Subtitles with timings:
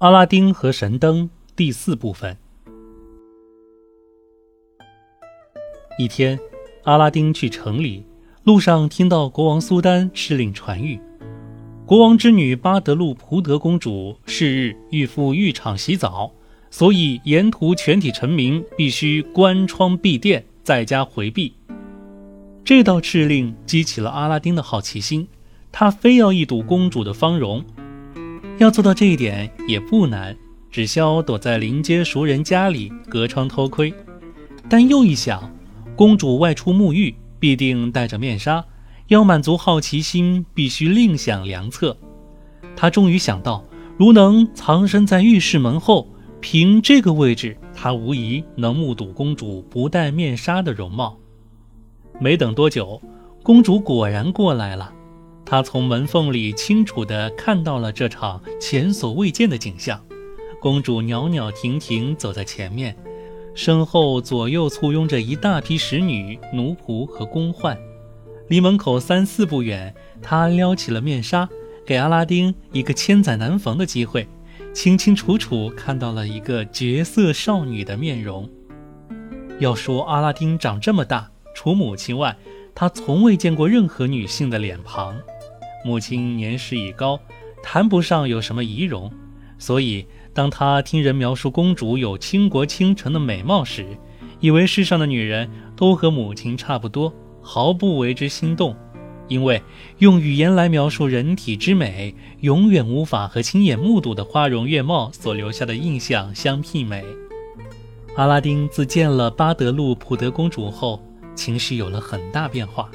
[0.00, 2.34] 阿拉丁和神灯第四部分。
[5.98, 6.40] 一天，
[6.84, 8.02] 阿拉丁去城里，
[8.44, 10.98] 路上听到国王苏丹敕令传谕：
[11.84, 16.32] 国王之女巴德路普德公主是日欲赴浴场洗澡，
[16.70, 21.52] 所以沿途全体臣民必须关窗闭店，在家回避。
[22.64, 25.28] 这道敕令激起了阿拉丁的好奇心。
[25.70, 27.62] 他非要一睹公主的芳容，
[28.60, 30.36] 要做到这一点也不难，
[30.70, 33.90] 只消躲在临街熟人家里隔窗偷窥。
[34.68, 35.50] 但又一想，
[35.96, 38.62] 公主外出沐浴必定戴着面纱，
[39.06, 41.96] 要满足好奇心，必须另想良策。
[42.76, 43.64] 他终于想到，
[43.96, 46.06] 如能藏身在浴室门后，
[46.42, 51.18] 凭这个位置，他无疑能目睹公主不戴面纱的容貌。
[52.18, 53.00] 没等多久，
[53.42, 54.92] 公主果然过来了。
[55.50, 60.00] 他从门缝里清楚地看到了这场前所未见的景象：
[60.60, 62.96] 公主袅袅婷婷走在前面，
[63.52, 67.76] 身后左右簇拥着一大批使女、奴仆和宫宦。
[68.46, 71.48] 离门口三四步远，她撩起了面纱，
[71.84, 74.28] 给阿拉丁一个千载难逢的机会，
[74.72, 78.48] 清清楚楚看到了一个绝色少女的面容。
[79.58, 82.36] 要说阿拉丁长这么大，除母亲外，
[82.72, 85.20] 他从未见过任何女性的脸庞。
[85.84, 87.18] 母亲年事已高，
[87.62, 89.10] 谈不上有什么仪容，
[89.58, 93.86] 所以当他听人描述公主有倾国倾城的美貌时，
[94.40, 98.76] 以为世上的女人都和母亲差不多，毫不为之心动。
[99.28, 99.62] 因为
[99.98, 107.04] 用语言来描述人体之美，永远无法和亲眼目睹的花容月貌所留下的印象相媲美。
[108.16, 111.00] 阿拉丁自见了巴德路普德公主后，
[111.36, 112.90] 情绪有了很大变化。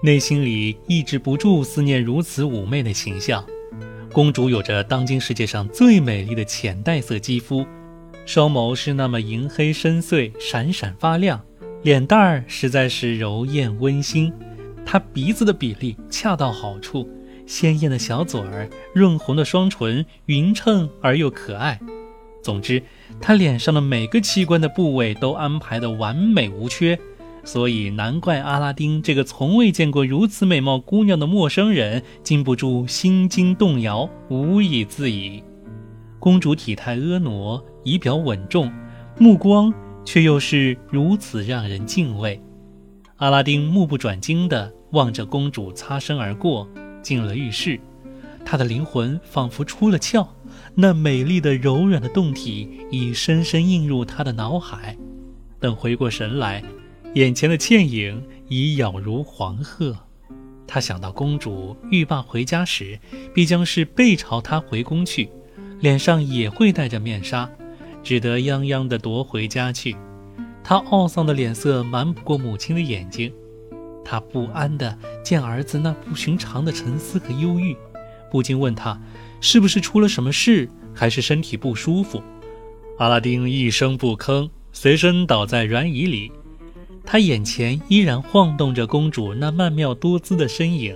[0.00, 3.44] 内心里抑制不住思念如此妩媚的形象。
[4.12, 7.66] 公主有着当今世界上最美丽的浅黛色肌肤，
[8.24, 11.44] 双眸是那么银黑深邃、闪闪发亮，
[11.82, 14.32] 脸蛋儿实在是柔艳温馨。
[14.86, 17.08] 她鼻子的比例恰到好处，
[17.44, 21.80] 鲜艳的小嘴儿，润红的双唇，匀称而又可爱。
[22.40, 22.80] 总之，
[23.20, 26.96] 她脸上的每个器官的部位都安排得完美无缺。
[27.44, 35.42] 所以难怪阿拉丁这个从未见过如此美貌姑娘的陌生人禁不住心惊动摇，无以自已。
[36.18, 38.70] 公主体态婀娜，仪表稳重，
[39.18, 39.72] 目光
[40.04, 42.40] 却又是如此让人敬畏。
[43.16, 46.68] 阿拉丁目不转睛地望着公主擦身而过，
[47.02, 47.80] 进了浴室。
[48.44, 50.26] 他的灵魂仿佛出了窍，
[50.74, 54.96] 那美丽的柔软的胴体已深深印入他的脑海。
[55.60, 56.62] 等回过神来。
[57.14, 59.96] 眼前的倩影已杳如黄鹤，
[60.66, 62.98] 他想到公主欲罢回家时，
[63.34, 65.30] 必将是背朝他回宫去，
[65.80, 67.50] 脸上也会戴着面纱，
[68.02, 69.96] 只得泱泱地夺回家去。
[70.62, 73.32] 他懊丧的脸色瞒不过母亲的眼睛，
[74.04, 77.74] 他不安地见儿子那不寻常的沉思和忧郁，
[78.30, 79.00] 不禁问他
[79.40, 82.22] 是不是出了什么事，还是身体不舒服。
[82.98, 86.30] 阿拉丁一声不吭，随身倒在软椅里。
[87.10, 90.94] 他眼前依然晃动着公主那曼妙多姿的身影，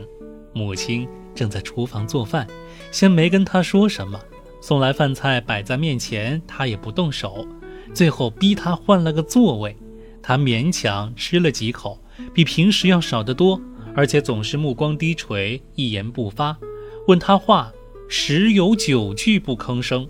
[0.52, 2.46] 母亲正在厨房做饭，
[2.90, 4.20] 先没跟他说什么，
[4.60, 7.48] 送来饭菜摆在面前，他也不动手，
[7.94, 9.74] 最后逼他换了个座位，
[10.20, 11.98] 他勉强吃了几口，
[12.34, 13.58] 比平时要少得多，
[13.96, 16.54] 而且总是目光低垂，一言不发，
[17.08, 17.72] 问他话
[18.06, 20.06] 十有九句不吭声，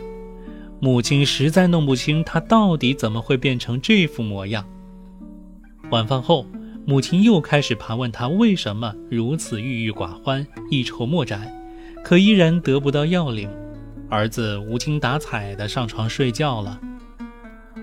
[0.81, 4.67] 母亲实在弄不清他到底怎么会变成这副模样。
[5.93, 6.47] 晚饭后，
[6.87, 11.53] 母亲又开始盘问他为什么如此郁郁寡欢、一筹莫展，
[12.03, 13.47] 可依然得不到要领。
[14.09, 16.81] 儿子无精打采地上床睡觉了。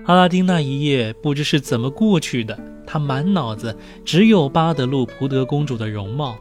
[0.06, 6.36] 阿拉丁那一夜不知是怎么过去的，他满脑子只有巴德路普德公主的容貌。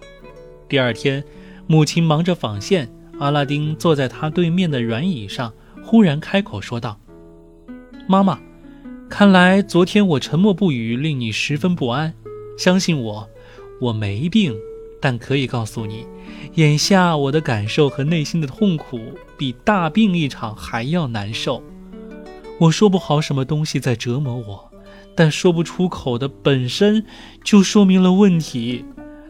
[0.68, 1.24] 第二天，
[1.68, 5.53] 母亲忙着纺线，阿拉丁坐在她对面的软椅上，
[5.84, 7.00] 忽然开口说道
[8.10, 8.39] ：“妈妈。”
[9.10, 12.14] 看来昨天我沉默不语，令你十分不安。
[12.58, 13.28] 相信我，
[13.82, 14.56] 我没病，
[15.02, 16.06] 但可以告诉你，
[16.54, 19.00] 眼下我的感受和内心的痛苦
[19.38, 21.62] 比大病一场还要难受。
[22.60, 24.72] 我说不好什么东西在折磨我，
[25.16, 27.04] 但说不出口的本身
[27.44, 28.86] 就说明了问题。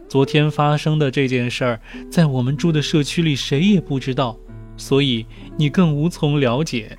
[0.08, 1.80] 昨天发生的这件事儿，
[2.10, 4.38] 在我们住的社区里谁也不知道，
[4.76, 5.24] 所以
[5.56, 6.98] 你更无从了解。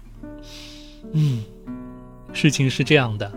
[1.14, 1.44] 嗯。
[2.34, 3.32] 事情是这样的，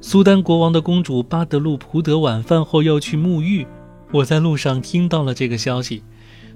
[0.00, 3.66] 苏丹国王的公主巴德路普德晚饭后要去沐浴，
[4.12, 6.02] 我在路上听到了这个消息，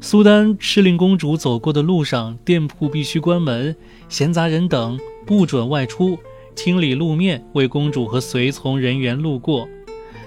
[0.01, 3.75] 苏丹敕令公主走过的路上，店铺必须关门，
[4.09, 6.19] 闲杂人等不准外出，
[6.55, 9.69] 清理路面，为公主和随从人员路过。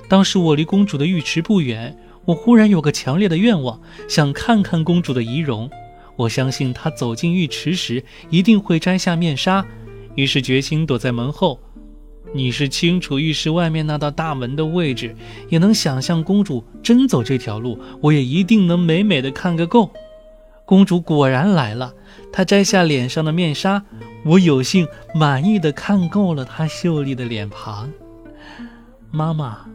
[0.10, 5.70] 当时我离公主的浴池不远，我忽然有个强烈的愿望，想看看公主的仪容。
[6.16, 9.66] 我相信她走进浴池时一定会摘下面纱，
[10.16, 11.60] 于是决心躲在门后。
[12.36, 15.16] 你是清楚浴室外面那道大门的位置，
[15.50, 19.92] 也能想象公主真走这条路，我也一定能美美的看个够。
[20.66, 21.94] 公主果然来了，
[22.32, 23.84] 她摘下脸上的面纱，
[24.26, 27.92] 我有幸满意的看够了她秀丽的脸庞。
[29.12, 29.68] 妈妈，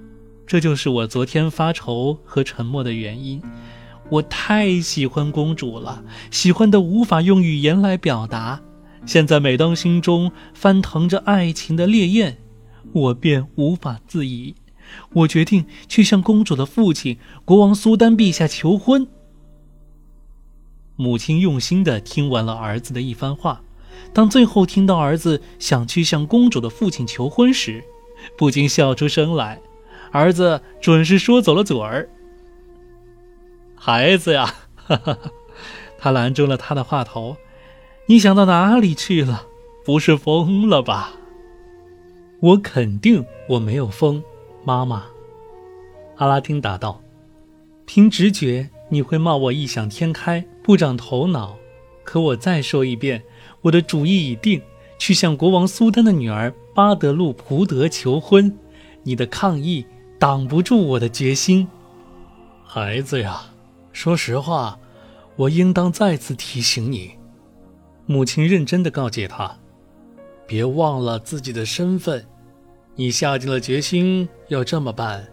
[0.44, 3.40] 这就是我昨天发愁和沉默的原因。
[4.08, 6.02] 我太喜欢公主了，
[6.32, 8.61] 喜欢的无法用语言来表达。
[9.08, 12.37] 现在每当心中翻腾着爱情的烈焰。
[12.93, 14.55] 我便无法自已，
[15.14, 19.08] 我决定去向公主的父亲国王苏丹陛下求婚。
[20.94, 23.62] 母亲用心的听完了儿子的一番话，
[24.12, 27.82] 当最后听到儿子想去向公主的父亲求婚时，
[28.37, 29.58] 不禁笑出声来。
[30.12, 32.11] 儿子准是说走了嘴儿。
[33.75, 35.19] 孩子呀，哈哈，
[35.96, 37.38] 他拦住了他的话头，
[38.10, 39.46] 你想到哪里去了？
[39.84, 41.12] 不是疯了吧？
[42.40, 44.25] 我肯定我没有疯，
[44.64, 45.05] 妈妈。
[46.16, 47.02] 阿拉丁答道
[47.84, 51.58] ：“凭直觉，你会骂我异想天开、不长头脑。
[52.02, 53.22] 可我再说一遍，
[53.60, 54.62] 我的主意已定，
[54.99, 58.56] 去向国王苏丹的女儿巴德路普德求婚。
[59.02, 59.84] 你的抗议
[60.19, 61.69] 挡不住我的决心。
[62.64, 63.43] 孩子呀，
[63.93, 64.78] 说实话，
[65.37, 67.11] 我应当再次提醒你。”
[68.08, 69.58] 母亲认真的告诫他。
[70.46, 72.25] 别忘了自己的身份，
[72.94, 75.28] 你下定了决心要这么办，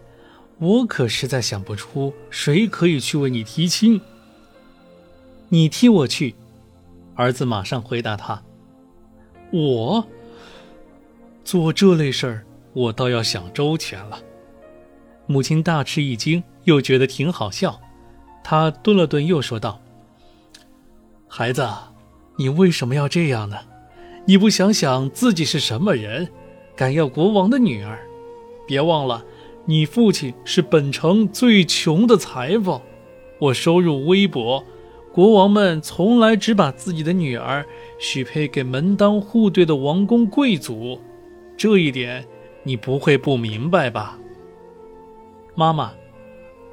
[0.60, 4.02] 我可实在想不出谁可以去为你提亲。
[5.48, 6.36] 你替我去，
[7.16, 8.44] 儿子马上回答他。
[9.54, 10.06] 我
[11.46, 14.20] 做这类事儿，我倒要想周全了。
[15.28, 17.80] 母亲大吃一惊，又觉得挺好笑。
[18.44, 19.80] 她顿了顿，又说道
[21.30, 21.66] ：“孩子，
[22.38, 23.58] 你为什么要这样呢？”
[24.28, 26.28] 你不想想自己是什么人，
[26.76, 28.00] 敢要国王的女儿？
[28.68, 29.24] 别忘了，
[29.66, 32.82] 你父亲是本城最穷的裁缝，
[33.40, 34.64] 我收入微薄，
[35.14, 37.64] 国王们从来只把自己的女儿
[38.00, 41.00] 许配给门当户对的王公贵族，
[41.56, 42.26] 这一点
[42.64, 44.18] 你不会不明白吧？
[45.54, 45.92] 妈妈，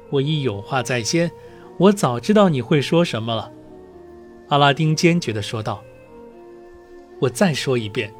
[0.09, 1.29] 我已有话在先，
[1.77, 3.51] 我早知道你会说什么了。”
[4.53, 5.83] 阿拉丁坚决地说道。
[7.19, 8.13] 我再说一遍，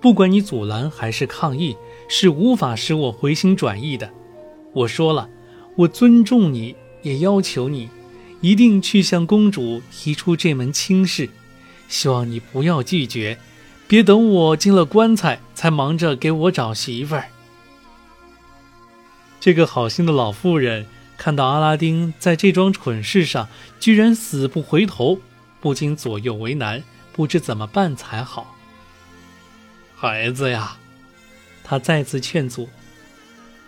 [0.00, 1.76] 不管你阻拦还是抗议，
[2.08, 4.10] 是无法使我回心转意的。
[4.72, 5.30] 我说了，
[5.76, 7.88] 我尊重你，也要求你
[8.40, 11.30] 一定去向公主提出这门亲事。
[11.86, 13.38] 希望你不要拒绝，
[13.86, 17.26] 别等我进了棺材才忙着给我找媳妇儿。
[19.38, 20.86] 这个好心的老妇人
[21.16, 23.46] 看到阿拉丁在这桩蠢事上
[23.78, 25.20] 居然死不回头，
[25.66, 26.80] 不禁左右为难。
[27.12, 28.54] 不知怎么办才好，
[29.96, 30.76] 孩子呀，
[31.64, 32.68] 他再次劝阻：“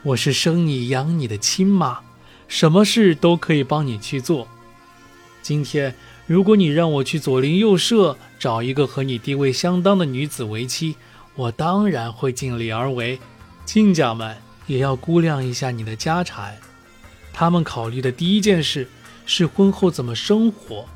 [0.05, 1.99] 我是生你养你的亲妈，
[2.47, 4.47] 什么事都可以帮你去做。
[5.43, 5.93] 今天，
[6.29, 10.95] 如果你让我去左邻右舍找一个和你地位相当的女子为妻，
[11.35, 13.19] 我当然会尽力而为。
[13.67, 14.37] 亲家们
[14.69, 16.59] 也要估量一下你的家产，
[17.33, 18.89] 他们考虑的第一件事
[19.27, 20.87] 是婚后怎么生活。”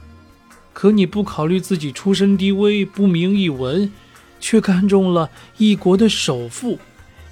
[0.72, 3.92] 可你不考虑自己出身低微、不名一文，
[4.40, 6.78] 却看中了一国的首富，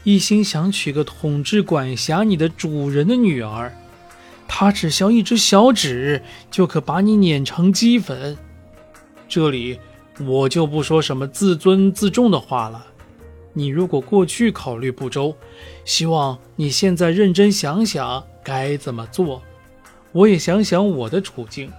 [0.04, 3.72] 一心想娶个统治管辖你的主人的女儿。
[4.46, 8.36] 他只削一只小指，就可把你碾成齑粉。
[9.28, 9.78] 这里
[10.20, 12.86] 我就不说什么自尊自重的话了。
[13.52, 15.36] 你如果过去考虑不周，
[15.84, 19.42] 希望你现在认真想想该怎么做。
[20.12, 21.70] 我也想想我的处境。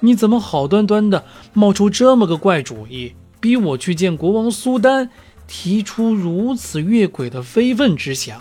[0.00, 5.08] 你怎么好端端的冒出这么个怪主意，逼我去见国王苏丹，
[5.46, 8.40] 提出如此越轨的非分之想？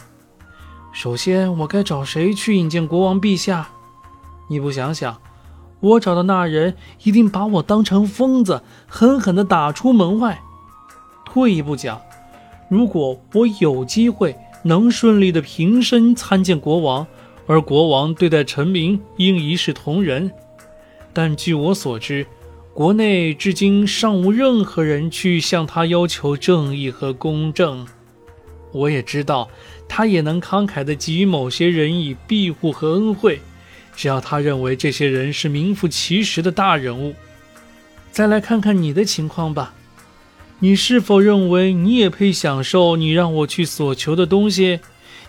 [0.92, 3.70] 首先，我该找谁去引荐国王陛下？
[4.50, 5.22] 你不想想，
[5.80, 10.42] 我找的那人一定把我当成疯子，狠狠地打出门外。
[11.26, 12.02] 退一步讲，
[12.70, 17.08] 如果我有机会能顺利的平身参见国王，
[17.48, 20.32] 而国王对待臣民应一视同仁。
[21.13, 22.25] 但据我所知，
[22.74, 27.86] 国内至今尚无任何人去向他要求正义和公正。
[28.72, 29.50] 我也知道，
[29.88, 33.39] 他也能慷慨地给予某些人以庇护和恩惠，
[33.96, 37.13] 只要他认为这些人是名副其实的大人物。
[38.12, 39.75] 再来看看你的情况吧，
[40.58, 44.79] 你是否认为你也配享受你让我去所求的东西？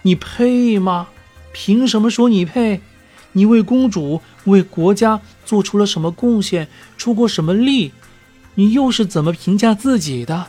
[0.00, 1.08] 你配吗？
[1.52, 2.80] 凭什么说你配？
[3.34, 7.92] 你为公主、为国家做出了什么贡献，出过什么力？
[8.54, 10.46] 你又是怎么评价自己的？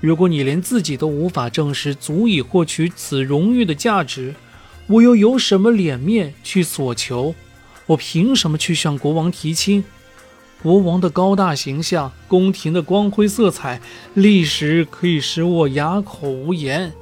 [0.00, 4.34] 如果你连自己都无法证实足以获取此荣誉的价值，
[4.86, 7.34] 我又有什么脸面去索求？
[7.86, 9.84] 我凭什么去向国王提亲？
[10.62, 13.80] 国王的高大形象，宫廷的光辉色彩，
[14.14, 16.92] 历史可以使我哑口无言。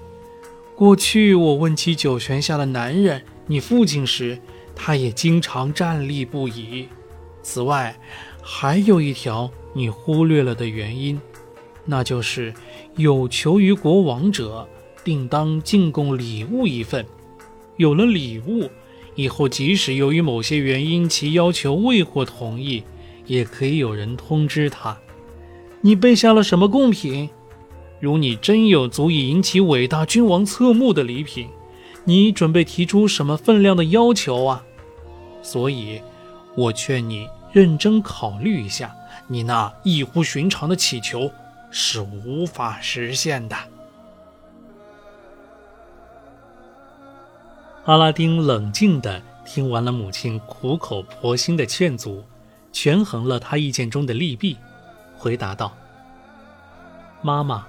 [0.74, 4.40] 过去我问起九泉下的男人，你父亲时，
[4.74, 6.88] 他也经常站立不已。
[7.42, 7.98] 此外，
[8.42, 11.20] 还有一条你忽略了的原因。
[11.84, 12.54] 那就是
[12.96, 14.66] 有求于国王者，
[15.04, 17.04] 定当进贡礼物一份。
[17.76, 18.70] 有了礼物，
[19.14, 22.82] 以后即使由于某些原因其要求未获同意，
[23.26, 24.96] 也可以有人通知他。
[25.82, 27.28] 你备下了什么贡品？
[28.00, 31.48] 如你真有足以引起伟大君王侧目的礼品，
[32.04, 34.64] 你准备提出什么分量的要求啊？
[35.42, 36.00] 所以，
[36.56, 38.94] 我劝你认真考虑一下，
[39.26, 41.30] 你那异乎寻常的祈求。
[41.76, 43.56] 是无法实现的。
[47.84, 52.22] 阿拉丁冷静地听完了母亲苦口婆心的劝阻，
[52.70, 54.56] 权衡了他意见中的利弊，
[55.16, 55.74] 回答道
[57.22, 57.66] ：“妈妈，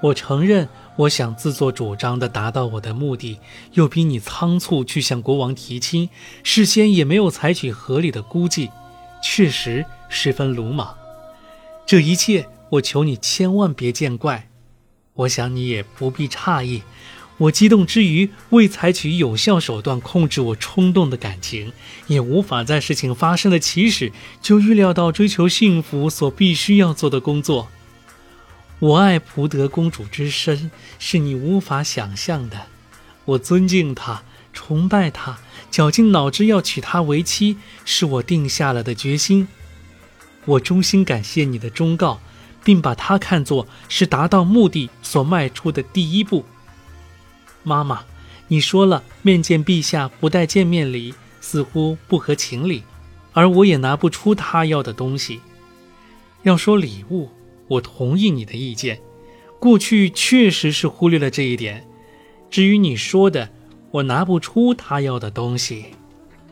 [0.00, 3.38] 我承认，我想自作主张地达到我的目的，
[3.72, 6.08] 又比你仓促去向国王提亲，
[6.42, 8.70] 事先也没有采取合理的估计，
[9.22, 10.96] 确实十分鲁莽。
[11.86, 14.48] 这一切。”我求你千万别见怪，
[15.12, 16.82] 我想你也不必诧异。
[17.36, 21.72] 我激动之余未采取有效手段控制我冲动的感情，
[22.08, 24.10] 也无法在事情发生的起始
[24.42, 27.68] 就预料到追求幸福所必须要做的工作。
[28.84, 32.66] 我爱普德公主之深，是你无法想象的。
[33.24, 34.22] 我尊敬她，
[34.52, 35.38] 崇拜她，
[35.70, 39.48] 绞尽脑汁要娶她为妻，是我定下了的决心。
[40.44, 42.20] 我衷心感谢你的忠告。
[42.62, 46.46] 并把它看作是达到目的所迈出的第一步。
[47.62, 48.04] 妈妈，
[48.48, 52.82] 你说了面见陛下不带见面礼，似乎不合情理，
[53.34, 55.42] 而我也拿不出他要的东西。
[56.44, 57.28] 要说礼物，
[57.68, 59.00] 我同意你的意见，
[59.58, 61.86] 过去确实是忽略了这一点。
[62.50, 63.50] 至于你说的
[63.90, 65.86] 我拿不出他要的东西，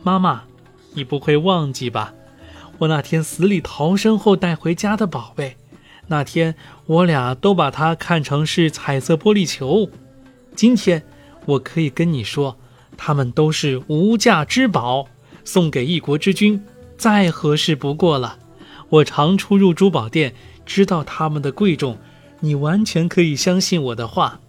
[0.03, 0.43] 妈妈，
[0.93, 2.13] 你不会忘记吧？
[2.79, 5.55] 我那天死里逃生后带回家的宝贝。
[6.07, 6.55] 那天
[6.85, 9.89] 我俩都把它看成是彩色玻璃球，
[10.55, 11.03] 今天
[11.45, 12.57] 我可以跟你说，
[12.97, 15.07] 它们都是无价之宝，
[15.45, 16.61] 送给一国之君
[16.97, 18.39] 再合适不过了。
[18.89, 21.97] 我常出入珠宝店，知道它们的贵重，
[22.39, 24.39] 你完全可以相信我的话。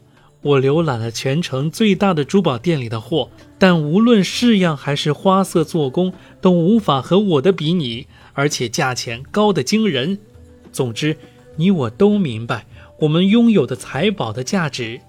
[0.43, 10.19] 我浏览了全城最大的珠宝店里的货，但无论式样还是花色、做工，都无法和我的比拟，而且价钱高得惊人。
[10.73, 11.17] 总之。
[11.57, 12.67] 你我都明白，
[12.99, 15.01] 我们拥有的财宝的价值。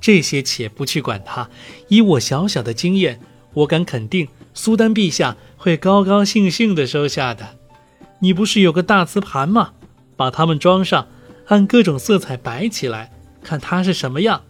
[0.00, 1.50] 这些且不去管它，
[1.88, 3.20] 以我小小的经验，
[3.52, 7.58] 我敢肯定，苏丹陛下会高高兴兴地收下的。
[8.22, 9.72] 你不是有个大瓷盘吗？
[10.16, 11.08] 把它们装上，
[11.48, 13.12] 按各种色彩摆起来，
[13.42, 14.42] 看它是什么样。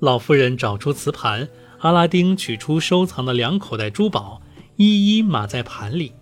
[0.00, 4.42] 老夫人找出瓷盘，阿拉丁取出收藏的两口袋珠宝，
[4.74, 6.14] 一一码在盘里。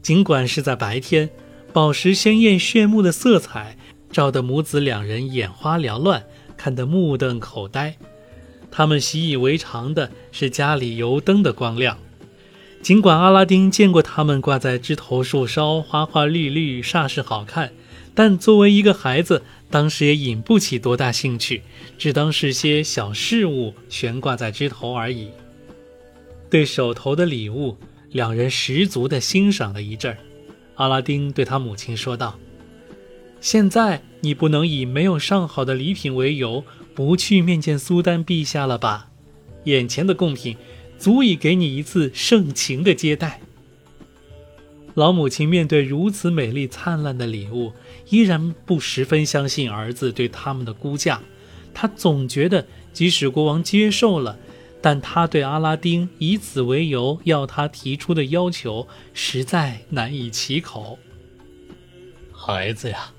[0.00, 1.28] 尽管是在白天，
[1.72, 3.76] 宝石鲜艳炫目的色彩
[4.12, 6.22] 照得母子两人眼花缭乱，
[6.56, 7.96] 看得目瞪口呆。
[8.70, 11.98] 他们习以为常的是家里油灯的光亮。
[12.82, 17.72] 尽管阿拉丁见过它们挂在枝头树梢，花花绿绿，煞是好看，
[18.12, 21.62] 但作为一个孩子，当时也引不起多大兴趣，
[21.96, 25.28] 只当是些小饰物悬挂在枝头而已。
[26.50, 27.78] 对手头的礼物。
[28.12, 30.18] 两人十足地欣赏了一阵儿，
[30.74, 32.38] 阿拉丁对他母亲说道
[33.40, 36.62] ：“现在你不能以没有上好的礼品为由
[36.94, 39.08] 不去面见苏丹陛下了吧？
[39.64, 40.58] 眼前的贡品
[41.02, 43.40] 足以给你一次盛情的接待。”
[44.94, 47.72] 老母亲面对如此美丽灿烂的礼物，
[48.10, 51.20] 依然不十分相信儿子对他们的估价。
[51.74, 54.38] 她总觉得，即使国王接受了，
[54.80, 60.98] 但他对阿拉丁以此为由要他提出的要求实在难以启口。
[62.30, 63.12] 孩子呀，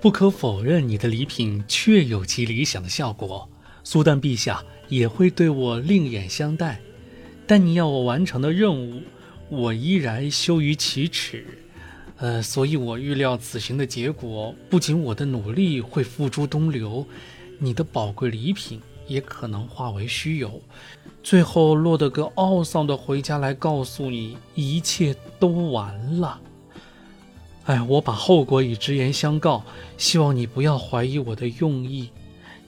[0.00, 3.50] 不可否认，你的礼品确有其理想的效果。
[3.82, 6.80] 苏丹陛下也会对我另眼相待。
[7.48, 9.00] 但你要我完成的任务，
[9.48, 11.46] 我依然羞于启齿。
[12.18, 17.06] 呃，所以我预料此行的结果，不仅我的努力会付诸东流，
[17.58, 20.60] 你的宝贵礼品也可能化为虚有，
[21.22, 26.38] 最后落得个懊丧的回家来告诉你，一切都完了。
[27.64, 29.64] 哎，我把后果已直言相告，
[29.96, 32.10] 希望你不要怀疑我的用意。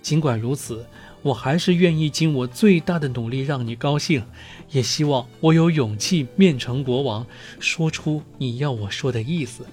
[0.00, 0.86] 尽管如此。
[1.22, 4.24] 我还是愿意尽我最大的努力让你高兴，
[4.70, 7.26] 也希望我有勇气面呈国王，
[7.58, 9.66] 说出你要我说的意思。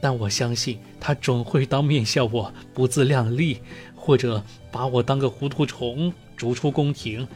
[0.00, 3.58] 但我相信他总会当面笑我不自量力，
[3.94, 7.26] 或者把我当个糊涂虫逐出宫廷。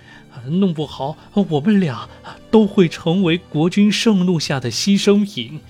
[0.46, 1.16] 弄不好
[1.48, 2.08] 我们俩
[2.50, 5.60] 都会成为国君盛怒下的牺牲品。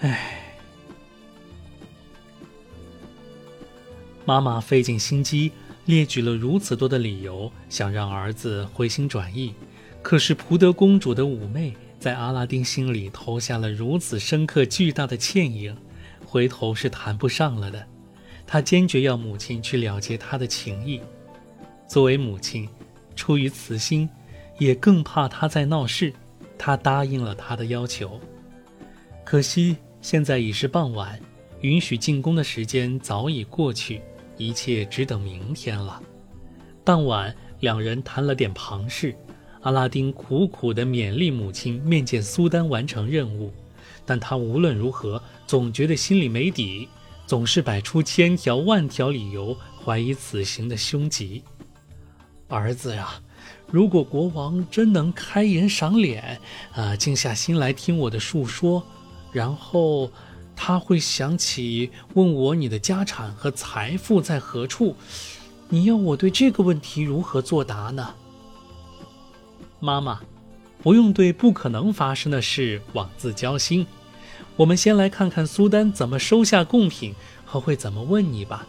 [0.00, 0.40] 唉，
[4.24, 5.52] 妈妈费尽心机。
[5.86, 9.54] 列举了如此多的理由，想让儿子回心转意。
[10.02, 15.76] 可是蒲德公主的妩媚在阿拉丁心里投下了如此深刻巨大的倩影，
[16.26, 17.86] 回头是谈不上了的。
[18.46, 21.00] 他坚决要母亲去了结他的情谊。
[21.88, 22.68] 作为母亲，
[23.16, 24.08] 出于慈心，
[24.58, 26.12] 也更怕他在闹事，
[26.58, 28.20] 他答应了他的要求。
[29.24, 31.18] 可惜现在已是傍晚，
[31.62, 34.02] 允许进宫的时间早已过去。
[34.36, 36.00] 一切只等明天了。
[36.82, 39.14] 当晚，两人谈了点旁事。
[39.62, 43.52] 阿拉丁苦苦地勉励母亲面见苏丹完成任务，
[44.04, 46.88] 但他无论如何总觉得心里没底，
[47.26, 51.42] 总是摆出千条万条理由怀疑此行的凶吉。
[52.48, 53.14] 儿子呀，
[53.70, 56.38] 如果国王真能开颜赏脸，
[56.74, 58.86] 啊，静下心来听我的述说，
[59.32, 60.10] 然后。
[60.56, 64.96] 他会想起问我你的家产和财富在何处，
[65.68, 68.14] 你要我对这个问题如何作答呢？
[69.80, 70.20] 妈妈，
[70.82, 73.86] 不用对不可能发生的事妄自交心。
[74.56, 78.66] 我们先来看看苏丹怎么收下贡品和会怎么问你吧。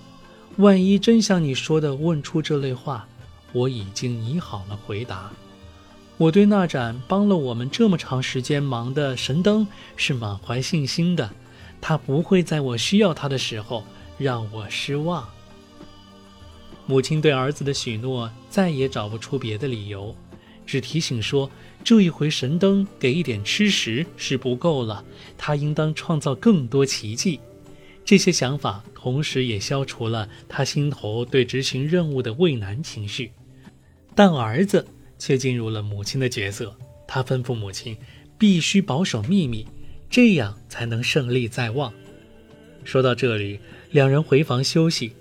[0.57, 3.07] 万一真像你说的问出这类话，
[3.53, 5.29] 我已经拟好了回答。
[6.17, 11.29] 我对那盏帮了我们这么长时间忙的神灯是满怀信心的。
[11.87, 13.85] 他不会在我需要他的时候
[14.17, 15.29] 让我失望。
[16.87, 20.15] 母亲对儿子的许诺再也找不出别的理由，
[20.65, 21.47] 只提醒说
[21.83, 25.05] 这一回神灯给一点吃食是不够了，
[25.37, 27.39] 他应当创造更多奇迹。
[28.03, 33.31] 这些想法同时也消除了他心头对执行任务的畏难情绪，
[34.15, 34.87] 但儿子
[35.19, 36.75] 却进入了母亲的角色。
[37.07, 37.95] 他吩咐母亲
[38.39, 39.67] 必须保守秘密。
[40.09, 41.93] 这样才能胜利在望。
[42.83, 43.59] 说到这里，
[43.91, 45.13] 两人回房休息。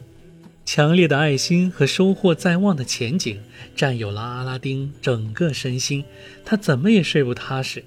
[0.67, 3.39] 强烈的爱心和收获在望的前景
[3.77, 6.05] 占有了阿拉丁整个身心，
[6.43, 7.85] 他怎么也睡不踏实。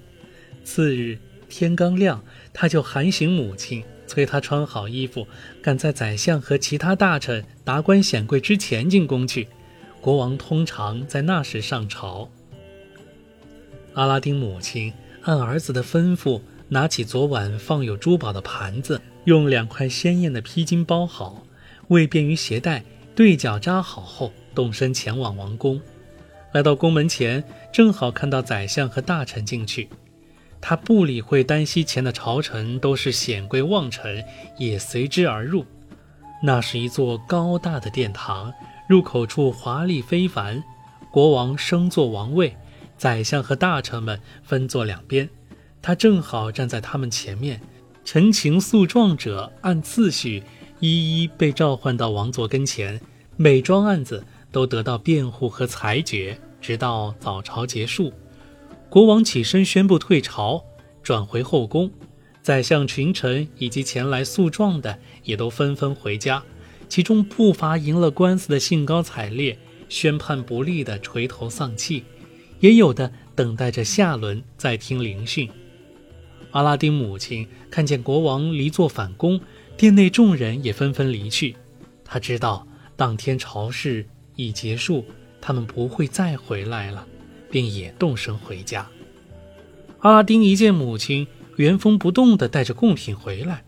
[0.63, 1.17] 次日
[1.49, 5.27] 天刚亮，他就喊醒母亲，催他穿好衣服，
[5.62, 9.47] 赶在宰相和其他大臣、达官显贵之前进宫去。
[9.99, 12.29] 国王通常在那时上朝。
[13.93, 16.41] 阿拉丁母亲按儿子的吩咐。
[16.69, 21.43] 拿起昨晚放有珠宝的盘子，用两块鲜艳的披巾包好，
[21.88, 22.84] 为便于携带，
[23.15, 25.80] 对角扎好后，动身前往王宫。
[26.51, 29.88] 来到宫门前，正好看到宰相和大臣进去。
[30.60, 34.23] 他不理会丹西前的朝臣都是显贵望臣，
[34.58, 35.65] 也随之而入。
[36.43, 38.51] 那是一座高大的殿堂，
[38.89, 40.63] 入口处华丽非凡。
[41.12, 42.56] 国王升坐王位，
[42.97, 45.30] 宰相和大臣们分坐两边。
[45.88, 47.62] 他正好站在他们前面，
[48.04, 50.43] 陈情诉状者按次序
[50.82, 53.00] 一一被召唤到王座跟前，
[53.38, 58.12] 每桩案子都得到辩护和裁决，直到早朝结束。
[58.89, 60.62] 国王起身宣布退朝，
[61.02, 61.89] 转回后宫。
[62.41, 66.43] 宰相群臣以及前来诉状的也都纷纷回家，
[66.89, 72.04] 其中不乏赢了官司的兴高采烈，宣判不利的垂头丧气，
[72.60, 75.50] 也有的等待着下轮再听聆讯。
[76.51, 79.39] 阿拉丁母亲看见国王离座返宫，
[79.75, 81.55] 殿内众人也纷纷离去。
[82.03, 84.05] 他知道当天朝事
[84.36, 85.05] 已结束，
[85.41, 87.05] 他们不会再回来了，
[87.51, 88.88] 便也动身回家。
[89.99, 93.63] 阿拉丁一见母亲原封不动地带着贡品回来，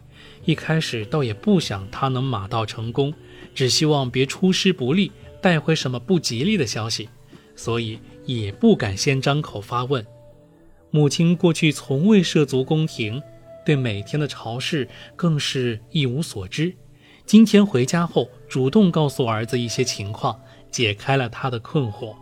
[0.45, 3.13] 一开始倒也不想他能马到成功，
[3.53, 5.11] 只希望别出师不利，
[5.41, 7.09] 带回什么不吉利的消息，
[7.55, 10.05] 所以也不敢先张口发问。
[10.91, 13.21] 母亲过去从未涉足宫廷，
[13.65, 16.75] 对每天的朝事更是一无所知。
[17.25, 22.15] 今天回家后，主动告诉儿子一些情况，解开了他的困惑。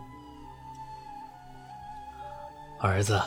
[2.80, 3.20] 儿子，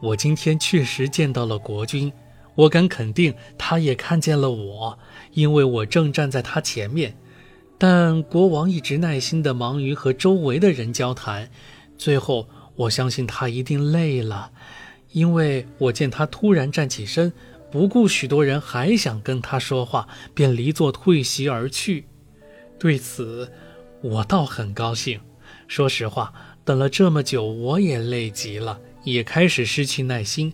[0.00, 2.12] 我今天确实见到了国君，
[2.54, 4.98] 我敢肯定他也看见了我，
[5.32, 7.16] 因为我正站在他前面。
[7.76, 11.50] 但国王一直耐心地忙于和周围的人交谈，
[11.98, 14.52] 最后我相信他一定累了，
[15.12, 17.32] 因为我见他突然站起身，
[17.70, 22.06] 不顾许多人还想跟他说话，便离座退席而去。
[22.78, 23.50] 对此，
[24.02, 25.20] 我倒很高兴。
[25.66, 26.32] 说实话，
[26.64, 30.52] 等了这么久，我也累极了，也开始失去耐心。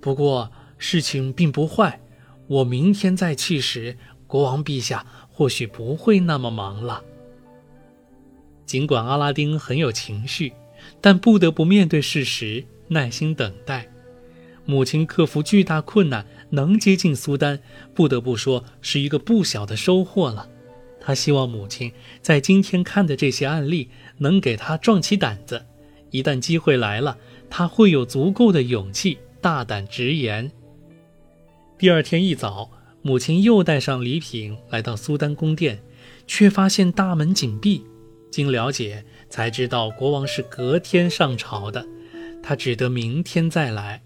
[0.00, 2.00] 不过事情并不坏，
[2.46, 5.04] 我明天再去时，国王陛下。
[5.36, 7.02] 或许不会那么忙了。
[8.64, 10.54] 尽管阿拉丁很有情绪，
[11.06, 13.86] 但不得不面对事实，耐心等待。
[14.64, 17.60] 母亲克服巨大困难，能接近苏丹，
[17.94, 20.48] 不得不说是一个不小的收获了。
[21.00, 23.88] 他希望母亲在今天看的这些案例
[24.18, 25.64] 能给他壮起胆子，
[26.10, 27.16] 一旦机会来了，
[27.48, 30.50] 他会有足够的勇气大胆直言。
[31.78, 32.68] 第二天一早。
[33.02, 35.80] 母亲又带上礼品来到苏丹宫殿，
[36.26, 37.84] 却发现大门紧闭。
[38.36, 41.86] 经了解，才知道国王是隔天上朝的，
[42.42, 44.02] 他只得明天再来。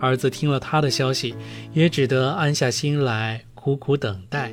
[0.00, 1.36] 儿子听了他的消息，
[1.72, 4.52] 也只得安下心来，苦苦等待。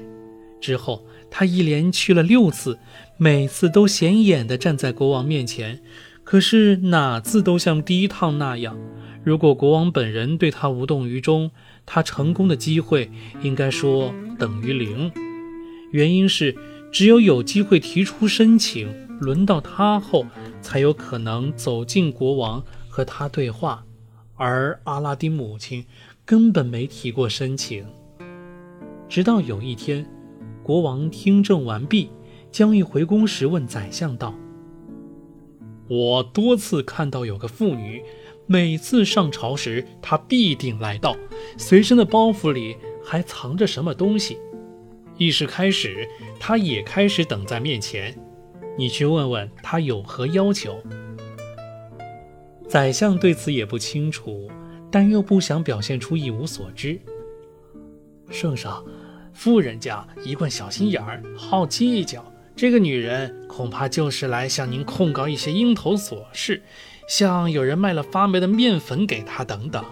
[0.62, 2.78] 之后，他一连去了六次，
[3.18, 5.82] 每次都显眼地站在国王面前，
[6.24, 8.78] 可是哪次都像第一趟那样。
[9.24, 11.50] 如果国王本人对他无动于衷，
[11.84, 13.10] 他成功的机会
[13.42, 15.12] 应该说等于零。
[15.90, 16.56] 原因是，
[16.92, 20.26] 只有有机会提出申请，轮到他后，
[20.62, 23.86] 才有可能走进国王和他对话。
[24.36, 25.86] 而阿拉丁母亲
[26.26, 27.86] 根本没提过申请。
[29.08, 30.06] 直到有一天，
[30.62, 32.10] 国王听政完毕，
[32.52, 34.34] 将一回宫时问宰相道
[35.88, 38.04] ：“我多次看到有个妇女。”
[38.48, 41.16] 每次上朝时，她必定来到，
[41.58, 44.38] 随身的包袱里还藏着什么东西。
[45.18, 46.08] 议事开始，
[46.40, 48.16] 他也开始等在面前。
[48.78, 50.82] 你去问问他有何要求。
[52.68, 54.50] 宰相对此也不清楚，
[54.92, 57.00] 但又不想表现出一无所知。
[58.30, 58.84] 圣上，
[59.34, 62.26] 富人家一贯小心眼儿，好计较。
[62.56, 66.62] 这个女人恐怕就是来向您控告一些蝇头琐事。
[67.08, 69.86] 像有人卖了发霉的面粉给他等等，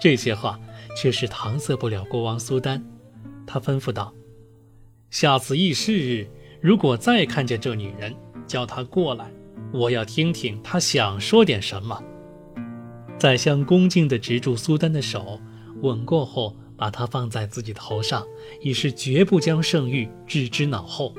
[0.00, 0.58] 这些话
[0.96, 2.84] 却是搪塞不了国王苏丹。
[3.46, 4.12] 他吩咐道
[5.08, 6.26] ：“下次议事日，
[6.62, 8.14] 如果再看见这女人，
[8.46, 9.28] 叫她过来，
[9.72, 12.00] 我要听听她想说点什么。”
[13.18, 15.40] 宰相恭敬地执住苏丹的手，
[15.82, 18.24] 吻过后，把她放在自己头上，
[18.60, 21.12] 以示绝不将圣谕置之脑后。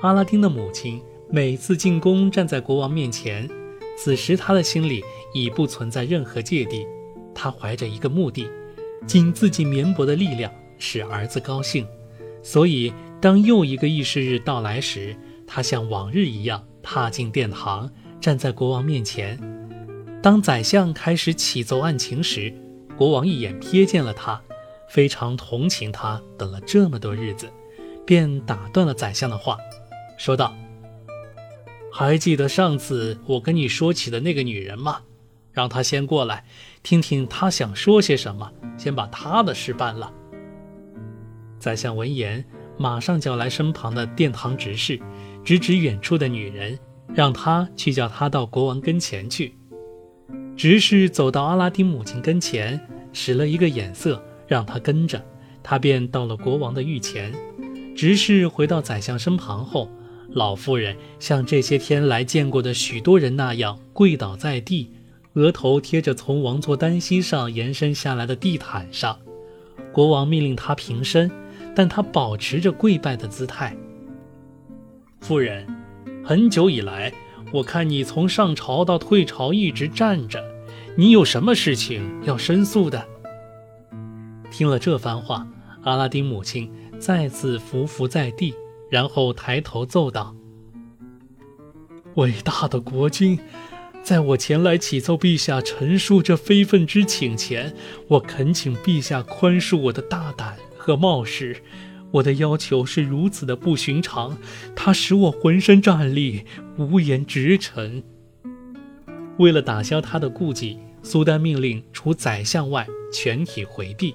[0.00, 1.00] 阿拉丁的母亲。
[1.28, 3.50] 每次进宫，站在国王面前，
[3.98, 5.02] 此时他的心里
[5.34, 6.86] 已不存在任何芥蒂。
[7.34, 8.48] 他怀着一个目的，
[9.08, 11.84] 尽自己绵薄的力量使儿子高兴。
[12.44, 19.38] 所以，当又一个议事日到来时，他像往日一样踏进殿堂，站在国王面前。
[20.22, 22.52] 当宰相开始启奏案情时，
[22.96, 24.40] 国王一眼瞥见了他，
[24.90, 27.48] 非常同情他等了这么多日子，
[28.04, 29.56] 便打断了宰相的话，
[30.18, 30.54] 说道。
[31.92, 35.00] 还记得上次我跟你说起的那个女人吗？
[35.52, 36.44] 让她先过来，
[36.82, 38.52] 听听她想说些什么。
[38.76, 40.12] 先把她的事办了。
[41.58, 42.44] 宰相闻言，
[42.78, 45.00] 马上叫来身旁的殿堂执事，
[45.44, 46.78] 指指远处的女人，
[47.14, 49.56] 让他去叫她到国王跟前去。
[50.56, 52.80] 执事走到阿拉丁母亲跟前，
[53.12, 55.22] 使了一个眼色，让她跟着。
[55.62, 57.32] 他便到了国王的御前。
[57.96, 59.90] 执事回到宰相身旁后。
[60.30, 64.90] 老妇人像这些天来见过的许多人那样跪倒在地，
[65.34, 69.18] 额头贴着从王座单膝上延伸下来的地毯上。
[69.92, 71.30] 国王命令她平身，
[71.76, 73.76] 但他保持着跪拜的姿态。
[75.20, 75.64] 夫人，
[76.24, 77.12] 很久以来，
[77.52, 80.42] 我看你从上朝到退朝一直站着，
[80.96, 83.06] 你有什么事情要申诉的？
[84.50, 85.46] 听了这番话，
[85.82, 88.54] 阿拉丁母亲再次伏伏在地。
[88.88, 90.32] 然后抬头奏道
[92.14, 93.36] ：“伟大的国君，
[94.00, 97.74] 在我前来启奏陛下陈述这非分之请前，
[98.06, 100.56] 我恳请陛下宽恕我的大胆
[100.86, 101.56] 和冒失。
[102.12, 104.38] 我的要求是如此的不寻常，
[104.76, 106.44] 它使我浑身战栗，
[106.78, 108.04] 无言直陈。
[109.38, 114.14] 为了打消他的顾忌，苏丹命令除宰相外全体回避。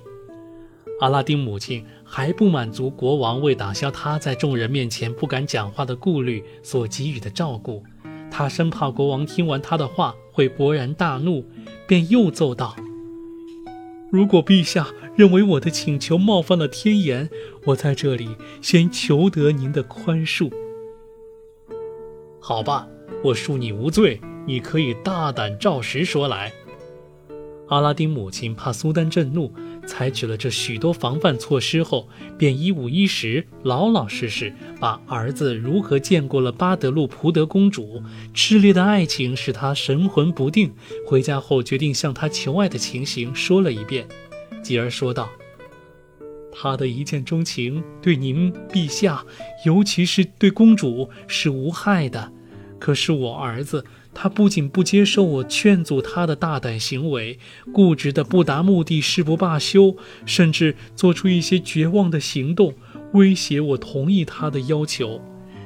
[1.02, 7.82] 阿拉丁母亲。”还不满足国王为打消他在众人面前不敢讲话的顾虑所给予的照顾，
[8.30, 11.46] 他生怕国王听完他的话会勃然大怒，
[11.88, 12.76] 便又奏道
[14.12, 17.30] ：“如果陛下认为我的请求冒犯了天颜，
[17.68, 20.52] 我在这里先求得您的宽恕。”
[22.42, 22.88] 好吧，
[23.24, 26.52] 我恕你无罪，你可以大胆照实说来。
[27.70, 29.54] 阿拉丁母亲怕苏丹震怒，
[29.92, 38.02] 采取了这许多防范措施后，便一五一十、老老实实把儿子如何见过了巴德路普德公主，
[38.34, 40.74] 炽烈的爱情使他神魂不定，
[41.06, 44.08] 回家后决定向她求爱的情形说了一遍，
[44.64, 45.30] 继而说道
[46.56, 49.26] ：“他的一见钟情对您陛下，
[49.66, 52.32] 尤其是对公主是无害的，
[52.80, 57.40] 可是我儿子。”他不仅不接受我劝阻他的大胆行为，
[57.74, 59.96] 固执的不达目的誓不罢休，
[60.26, 62.74] 甚至做出一些绝望的行动，
[63.14, 65.22] 威胁我同意他的要求。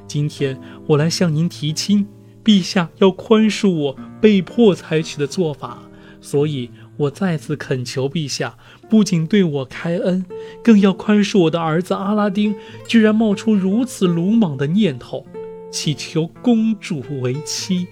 [0.07, 2.07] 今天我来向您提亲，
[2.43, 5.89] 陛下要宽恕我被迫采取的做法，
[6.21, 10.23] 所以我再次恳求陛下，不仅对我开恩，
[10.63, 12.55] 更要宽恕我的儿子阿拉丁
[12.87, 15.25] 居然冒出如此鲁莽的念头，
[15.71, 17.87] 祈求公主为妻。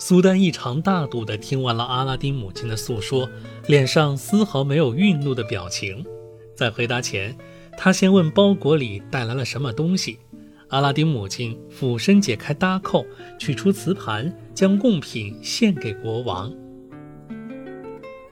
[0.00, 3.28] 苏丹异常大度地听完了阿拉丁母亲的诉说，
[3.66, 6.06] 脸上丝毫没有愠怒的表情。
[6.54, 7.36] 在回答前，
[7.76, 10.20] 他先问包裹里带来了什么东西。
[10.68, 13.04] 阿拉丁母亲俯身解开搭扣，
[13.40, 16.52] 取出瓷盘，将贡品献给国王。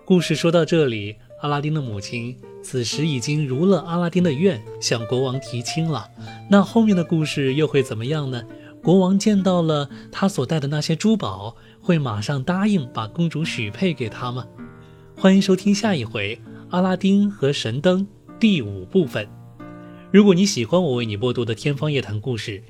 [0.04, 6.08] 故事说到这里，阿拉丁的母亲此时已经如了阿拉丁的愿，向国王提亲了。
[6.48, 8.44] 那后面的故事又会怎么样呢？
[8.86, 14.46] 国王见到了他所带的那些珠宝，会马上答应把公主许配给他吗？
[15.16, 16.36] 欢迎收听下一回
[16.70, 18.06] 《阿拉丁和神灯》
[18.38, 19.28] 第五部分。
[20.12, 22.62] 如果你喜欢我为你播读的《天方夜谭》故事，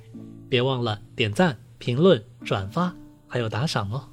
[0.48, 4.08] 别忘了点赞、评论、转发，还有打赏哦。